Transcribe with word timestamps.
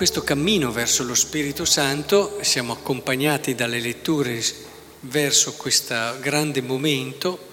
questo 0.00 0.22
cammino 0.22 0.72
verso 0.72 1.04
lo 1.04 1.14
Spirito 1.14 1.66
Santo 1.66 2.38
siamo 2.40 2.72
accompagnati 2.72 3.54
dalle 3.54 3.80
letture 3.80 4.42
verso 5.00 5.52
questo 5.56 6.16
grande 6.20 6.62
momento 6.62 7.48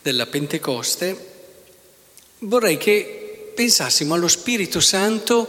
della 0.00 0.24
Pentecoste. 0.24 1.14
Vorrei 2.38 2.78
che 2.78 3.52
pensassimo 3.54 4.14
allo 4.14 4.28
Spirito 4.28 4.80
Santo 4.80 5.46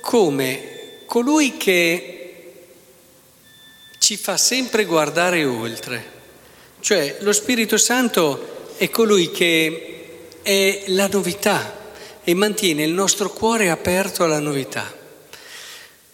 come 0.00 1.04
colui 1.06 1.56
che 1.56 2.54
ci 4.00 4.16
fa 4.16 4.36
sempre 4.36 4.84
guardare 4.84 5.44
oltre. 5.44 6.10
Cioè 6.80 7.18
lo 7.20 7.32
Spirito 7.32 7.76
Santo 7.76 8.74
è 8.78 8.90
colui 8.90 9.30
che 9.30 10.32
è 10.42 10.82
la 10.88 11.06
novità 11.06 11.92
e 12.24 12.34
mantiene 12.34 12.82
il 12.82 12.92
nostro 12.92 13.30
cuore 13.30 13.70
aperto 13.70 14.24
alla 14.24 14.40
novità. 14.40 14.98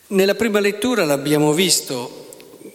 Nella 0.09 0.37
prima 0.37 0.61
lettura 0.61 1.05
l'abbiamo 1.05 1.53
visto 1.53 2.29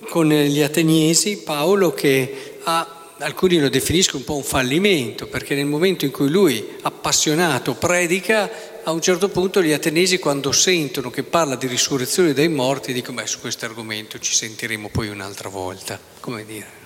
con 0.10 0.28
gli 0.28 0.60
ateniesi, 0.60 1.38
Paolo 1.38 1.94
che 1.94 2.58
ha, 2.62 3.14
alcuni 3.20 3.58
lo 3.58 3.70
definiscono 3.70 4.18
un 4.18 4.26
po' 4.26 4.36
un 4.36 4.44
fallimento, 4.44 5.28
perché 5.28 5.56
nel 5.56 5.66
momento 5.66 6.04
in 6.04 6.12
cui 6.12 6.28
lui, 6.28 6.62
appassionato, 6.82 7.76
predica, 7.76 8.52
a 8.84 8.92
un 8.92 9.00
certo 9.00 9.30
punto 9.30 9.62
gli 9.62 9.72
ateniesi 9.72 10.20
quando 10.20 10.52
sentono 10.52 11.10
che 11.10 11.24
parla 11.24 11.56
di 11.56 11.68
risurrezione 11.68 12.34
dei 12.34 12.50
morti 12.50 12.92
dicono, 12.92 13.22
beh, 13.22 13.28
su 13.28 13.40
questo 13.40 13.64
argomento 13.64 14.20
ci 14.20 14.34
sentiremo 14.34 14.90
poi 14.90 15.08
un'altra 15.08 15.48
volta, 15.48 15.98
come 16.20 16.46
dire. 16.46 16.80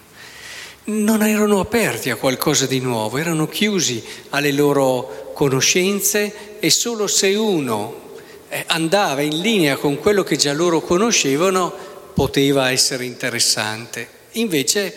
Non 0.83 1.23
erano 1.23 1.59
aperti 1.59 2.11
a 2.11 2.17
qualcosa 2.17 2.67
di 2.67 2.79
nuovo, 2.79 3.17
erano 3.17 3.47
chiusi 3.47 4.03
alle 4.29 4.51
loro 4.51 5.31
conoscenze 5.33 6.59
e 6.59 6.69
solo 6.69 7.07
se 7.07 7.33
uno 7.33 8.03
andava 8.67 9.21
in 9.21 9.41
linea 9.41 9.75
con 9.75 9.99
quello 9.99 10.23
che 10.23 10.35
già 10.35 10.53
loro 10.53 10.81
conoscevano, 10.81 11.73
poteva 12.13 12.71
essere 12.71 13.05
interessante. 13.05 14.07
Invece 14.33 14.95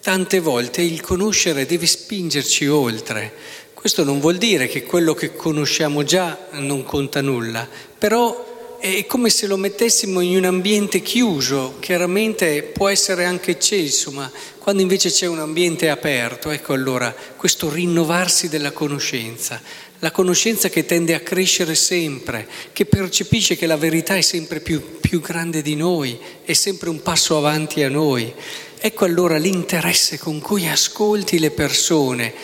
tante 0.00 0.40
volte 0.40 0.82
il 0.82 1.00
conoscere 1.00 1.64
deve 1.64 1.86
spingerci 1.86 2.66
oltre. 2.66 3.32
Questo 3.72 4.04
non 4.04 4.20
vuol 4.20 4.36
dire 4.36 4.66
che 4.66 4.82
quello 4.82 5.14
che 5.14 5.34
conosciamo 5.34 6.02
già 6.02 6.48
non 6.52 6.84
conta 6.84 7.20
nulla, 7.20 7.66
però 7.98 8.76
è 8.78 9.06
come 9.06 9.30
se 9.30 9.46
lo 9.46 9.56
mettessimo 9.56 10.20
in 10.20 10.36
un 10.36 10.44
ambiente 10.44 11.00
chiuso, 11.00 11.76
chiaramente 11.80 12.62
può 12.62 12.88
essere 12.88 13.24
anche 13.24 13.52
acceso, 13.52 14.10
ma 14.10 14.30
quando 14.58 14.82
invece 14.82 15.10
c'è 15.10 15.24
un 15.24 15.38
ambiente 15.38 15.88
aperto, 15.88 16.50
ecco 16.50 16.74
allora 16.74 17.14
questo 17.36 17.70
rinnovarsi 17.70 18.50
della 18.50 18.72
conoscenza 18.72 19.58
la 20.04 20.10
conoscenza 20.10 20.68
che 20.68 20.84
tende 20.84 21.14
a 21.14 21.20
crescere 21.20 21.74
sempre, 21.74 22.46
che 22.74 22.84
percepisce 22.84 23.56
che 23.56 23.66
la 23.66 23.78
verità 23.78 24.14
è 24.14 24.20
sempre 24.20 24.60
più, 24.60 25.00
più 25.00 25.22
grande 25.22 25.62
di 25.62 25.76
noi, 25.76 26.18
è 26.44 26.52
sempre 26.52 26.90
un 26.90 27.00
passo 27.00 27.38
avanti 27.38 27.82
a 27.82 27.88
noi. 27.88 28.30
Ecco 28.78 29.06
allora 29.06 29.38
l'interesse 29.38 30.18
con 30.18 30.40
cui 30.40 30.68
ascolti 30.68 31.38
le 31.38 31.52
persone, 31.52 32.34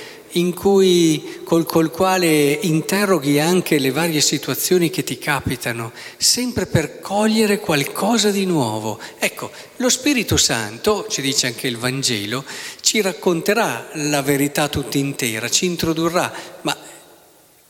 cui, 0.54 1.40
col, 1.44 1.66
col 1.66 1.90
quale 1.90 2.58
interroghi 2.62 3.38
anche 3.38 3.78
le 3.78 3.90
varie 3.90 4.22
situazioni 4.22 4.88
che 4.88 5.04
ti 5.04 5.18
capitano, 5.18 5.92
sempre 6.16 6.64
per 6.64 7.00
cogliere 7.00 7.60
qualcosa 7.60 8.30
di 8.30 8.46
nuovo. 8.46 8.98
Ecco, 9.18 9.50
lo 9.76 9.90
Spirito 9.90 10.38
Santo, 10.38 11.08
ci 11.10 11.20
dice 11.20 11.48
anche 11.48 11.66
il 11.66 11.76
Vangelo, 11.76 12.42
ci 12.80 13.02
racconterà 13.02 13.90
la 13.96 14.22
verità 14.22 14.68
tutta 14.68 14.96
intera, 14.96 15.50
ci 15.50 15.66
introdurrà, 15.66 16.32
ma 16.62 16.88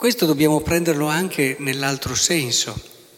questo 0.00 0.24
dobbiamo 0.24 0.62
prenderlo 0.62 1.08
anche 1.08 1.56
nell'altro 1.58 2.14
senso. 2.14 2.74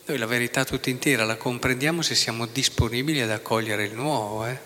Noi 0.07 0.19
la 0.19 0.27
verità 0.27 0.65
tutta 0.65 0.91
intera 0.91 1.25
la 1.25 1.37
comprendiamo 1.37 2.03
se 2.03 2.17
siamo 2.17 2.45
disponibili 2.47 3.21
ad 3.21 3.31
accogliere 3.31 3.85
il 3.85 3.95
nuovo. 3.95 4.45
Eh? 4.47 4.59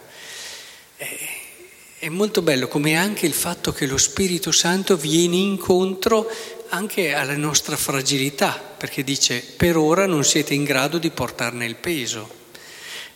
È 1.99 2.09
molto 2.09 2.41
bello 2.41 2.69
come 2.69 2.97
anche 2.97 3.27
il 3.27 3.35
fatto 3.35 3.71
che 3.71 3.85
lo 3.85 3.99
Spirito 3.99 4.51
Santo 4.51 4.97
viene 4.97 5.37
incontro 5.37 6.27
anche 6.71 7.13
alla 7.13 7.37
nostra 7.37 7.77
fragilità, 7.77 8.63
perché 8.79 9.05
dice 9.05 9.45
per 9.55 9.77
ora 9.77 10.07
non 10.07 10.25
siete 10.25 10.55
in 10.55 10.65
grado 10.65 10.97
di 10.97 11.11
portarne 11.11 11.67
il 11.67 11.77
peso. 11.77 12.31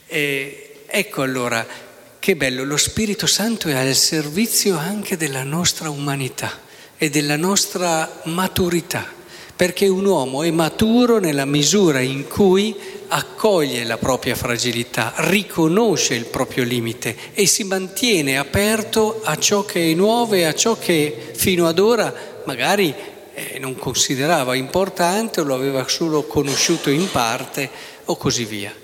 E 0.09 0.83
ecco 0.87 1.23
allora 1.23 1.67
che 2.19 2.37
bello, 2.37 2.65
lo 2.65 2.77
Spirito 2.77 3.27
Santo 3.27 3.69
è 3.69 3.73
al 3.73 3.95
servizio 3.95 4.77
anche 4.77 5.17
della 5.17 5.43
nostra 5.43 5.89
umanità 5.89 6.69
e 7.03 7.09
della 7.09 7.39
nostra 7.39 8.21
maturità, 8.25 9.07
perché 9.57 9.89
un 9.89 10.05
uomo 10.05 10.43
è 10.43 10.51
maturo 10.51 11.19
nella 11.19 11.47
misura 11.47 12.01
in 12.01 12.29
cui 12.29 12.77
accoglie 13.09 13.85
la 13.85 13.97
propria 13.97 14.35
fragilità, 14.35 15.15
riconosce 15.17 16.13
il 16.13 16.27
proprio 16.27 16.63
limite 16.63 17.17
e 17.33 17.47
si 17.47 17.65
mantiene 17.65 18.37
aperto 18.37 19.23
a 19.25 19.39
ciò 19.39 19.65
che 19.65 19.91
è 19.91 19.95
nuovo 19.95 20.35
e 20.35 20.45
a 20.45 20.55
ciò 20.55 20.77
che 20.79 21.31
fino 21.35 21.67
ad 21.67 21.79
ora 21.79 22.13
magari 22.45 22.95
eh, 23.33 23.59
non 23.59 23.77
considerava 23.77 24.55
importante 24.55 25.41
o 25.41 25.45
lo 25.45 25.55
aveva 25.55 25.89
solo 25.89 26.25
conosciuto 26.25 26.91
in 26.91 27.11
parte 27.11 27.71
o 28.05 28.17
così 28.17 28.45
via. 28.45 28.75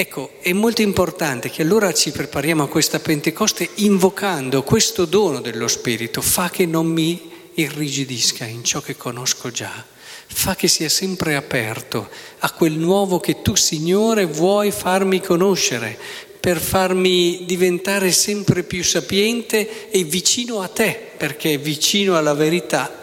Ecco, 0.00 0.30
è 0.40 0.54
molto 0.54 0.80
importante 0.80 1.50
che 1.50 1.60
allora 1.60 1.92
ci 1.92 2.10
prepariamo 2.10 2.62
a 2.62 2.68
questa 2.68 3.00
Pentecoste 3.00 3.68
invocando 3.74 4.62
questo 4.62 5.04
dono 5.04 5.42
dello 5.42 5.68
Spirito, 5.68 6.22
fa 6.22 6.48
che 6.48 6.64
non 6.64 6.86
mi 6.86 7.30
irrigidisca 7.52 8.46
in 8.46 8.64
ciò 8.64 8.80
che 8.80 8.96
conosco 8.96 9.50
già, 9.50 9.84
fa 10.26 10.56
che 10.56 10.68
sia 10.68 10.88
sempre 10.88 11.36
aperto 11.36 12.08
a 12.38 12.50
quel 12.50 12.78
nuovo 12.78 13.20
che 13.20 13.42
tu, 13.42 13.56
Signore, 13.56 14.24
vuoi 14.24 14.70
farmi 14.70 15.20
conoscere, 15.20 15.98
per 16.40 16.58
farmi 16.58 17.44
diventare 17.44 18.10
sempre 18.10 18.62
più 18.62 18.82
sapiente 18.82 19.90
e 19.90 20.02
vicino 20.04 20.62
a 20.62 20.68
te, 20.68 20.98
perché 21.14 21.58
vicino 21.58 22.16
alla 22.16 22.32
verità 22.32 23.02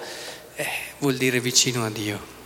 eh, 0.56 0.66
vuol 0.97 1.14
dire 1.14 1.40
vicino 1.40 1.85
a 1.85 1.91
Dio. 1.91 2.37